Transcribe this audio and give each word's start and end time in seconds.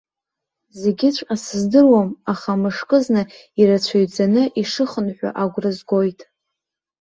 Зегьыҵәҟьа 0.79 1.35
сыздыруам, 1.43 2.09
аха 2.31 2.51
мышкызны 2.61 3.21
ирацәаҩӡаны 3.59 4.43
ишыхынҳәуа 4.61 5.29
агәра 5.43 5.71
згоит. 5.77 6.19